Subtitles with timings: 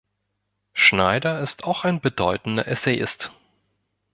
[0.73, 3.31] Schneider ist auch ein bedeutender Essayist.